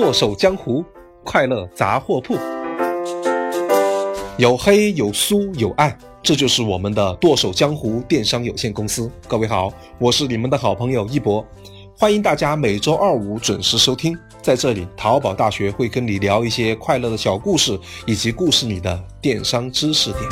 [0.00, 0.82] 剁手江湖，
[1.22, 2.34] 快乐杂货铺。
[4.38, 9.12] 有黑有苏有暗，这就是我们的剁手江湖电商有限公司。
[9.28, 11.44] 各位好，我是你们的好朋友一博，
[11.98, 14.16] 欢迎大家每周二五准时收听。
[14.40, 20.22] 在这里，淘宝大学会跟你聊一些快乐的小故事，以及故事里的电商知识点。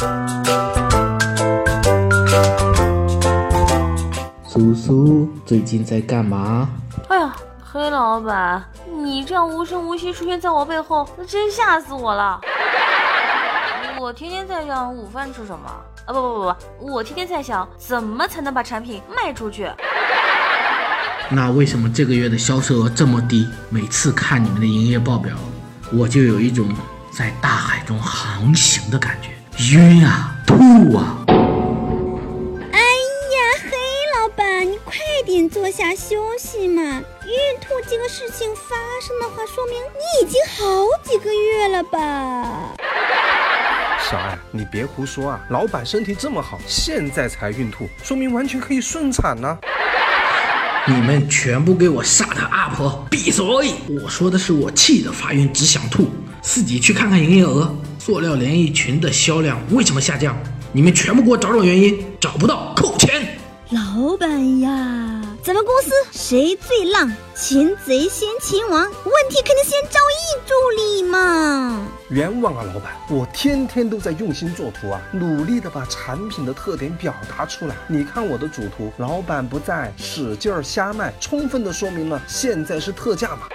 [4.47, 6.71] 苏苏，最近在干嘛？
[7.09, 8.65] 哎呀，黑老板，
[9.09, 12.39] 你这样无声无息出现在我背后，那真吓死我了。
[13.99, 15.67] 我天天在想午饭吃什么
[16.05, 16.13] 啊？
[16.13, 19.67] 不不不不，我天天在想怎么才能把产品卖出去。
[21.31, 23.49] 那为什么这个月的销售额这么低？
[23.71, 25.35] 每次看你们的营业报表，
[25.91, 26.69] 我就有一种
[27.11, 29.31] 在大海中航行的感觉，
[29.75, 31.25] 晕啊，吐啊！
[35.29, 36.83] 点坐下休息嘛。
[36.83, 38.75] 孕吐这个事情发
[39.07, 42.75] 生的话，说明你已经好几个月了吧？
[44.01, 45.41] 小爱，你别胡说啊！
[45.51, 49.59] 老板身体这么好，现在才孕吐，说明完全可以顺产呢。
[50.87, 53.45] 你们全部给我杀他阿婆，闭嘴！
[54.03, 56.07] 我说的是我气得发晕，只想吐。
[56.41, 60.35] 自己去看看营业额，塑料连衣裙的销量为什么下降？
[60.73, 63.39] 你们全部给我找找原因，找不到扣钱。
[63.71, 65.18] 老板呀！
[65.49, 67.11] 咱们公司谁最浪？
[67.35, 71.89] 擒贼先擒王，问题肯定先找易助理嘛。
[72.11, 72.93] 冤枉啊，老板！
[73.09, 77.75] 我天天都在用心做图啊，努力的把产品的特点表达出来。
[77.87, 83.49] 你看我的主图，老板不在，使劲儿瞎卖，充分的说明了现在是特价嘛。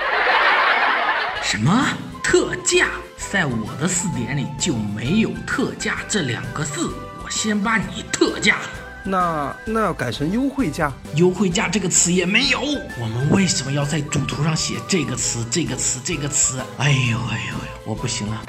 [1.44, 1.88] 什么
[2.24, 2.88] 特价？
[3.32, 6.90] 在我的字典里就没有特价这两个字。
[7.24, 8.58] 我先把你特价。
[9.04, 12.60] 那那要改成优惠价，优惠价这个词也没有。
[12.62, 16.60] 我们为什么要在主图上写这个词、这个词、这个词？
[16.78, 18.44] 哎呦哎呦，我不行了。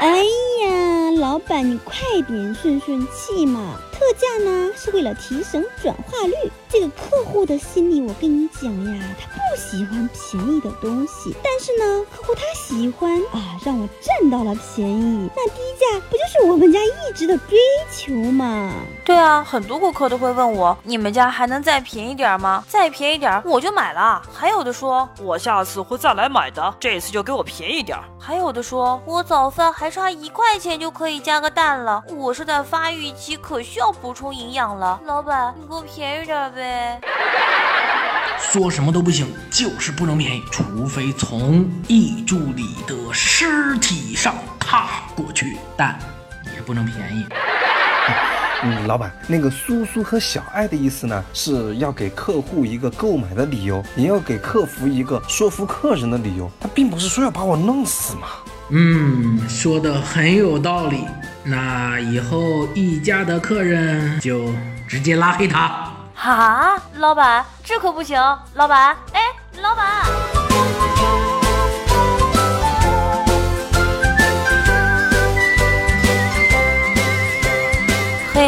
[0.00, 1.94] 哎呀，老板你快
[2.26, 3.78] 点顺顺气嘛！
[4.14, 6.34] 价呢是为了提升转化率。
[6.68, 8.64] 这个客户的心理，我跟你讲
[8.94, 17.58] 呀，他不喜欢便宜的东西，但是呢，客户他喜欢啊，让我占到了便宜，那低价不就是我们家一直的追
[17.90, 18.72] 求吗？
[19.04, 22.64] 对啊，很多顾客都会问我，你们家还能再便宜点吗？
[22.66, 24.22] 再便宜点我就买了。
[24.32, 27.98] 还有的说，我下次会再来买的，这次就给我便宜点。
[28.18, 35.00] 还有的说我早饭还差一块钱就可以加个蛋了，我是在发育期，可需要补充营养了。
[35.06, 37.00] 老板，你给我便宜点呗。
[38.36, 45.96] 说什么都不行，就是不能便宜，除非从易助理的尸体上踏过去，但
[46.52, 47.24] 也不能便宜。
[48.64, 58.26] 嗯，老板，那个苏苏和小爱的意思呢，是要给客户一个购买的理由，也要给客服一个说服客人的理由，他并不是说要把我弄死嘛。
[58.70, 61.06] 嗯，说的很有道理。
[61.44, 64.54] 那以后一家的客人就
[64.86, 65.90] 直接拉黑他。
[66.14, 68.16] 哈，老板，这可不行！
[68.54, 69.20] 老板，哎，
[69.60, 70.21] 老板。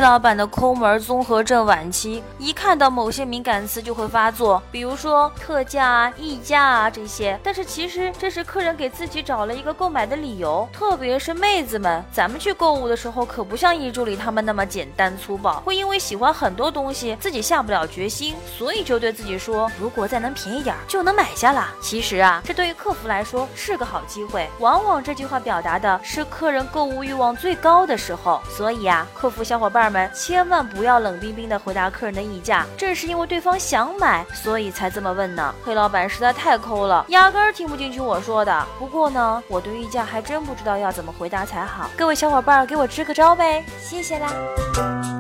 [0.04, 7.40] 老板的抠门综合症晚期，一看到某些敏感词就会发作，比如说特价、溢价啊这些。
[7.42, 21.68] 但是其实这是客人给自己找了一个购买的理由，特别是妹子们，咱们去购物的时候可不像易助理他们那么简单粗暴，会因为喜欢很多东西自己下不了决心，所以就对自己说，如果再能便宜点就能买下了。
[21.80, 29.93] 其实啊，这对于客服来说是个好机会，往往这句话表达的是客人购物欲望最高的时候，所以啊，客服小伙伴。
[29.93, 35.54] 伴们千万不要冷冰冰的回答客人的议价，正是因为对方想买，所以才这么问呢。
[35.64, 38.66] 黑老板实在太抠了，压根儿听不进去我说的。
[38.76, 41.88] 不过呢，我对议价还真不知道要怎么回答才好。
[41.96, 45.13] 各位小伙伴儿，给我支个招呗，谢谢啦。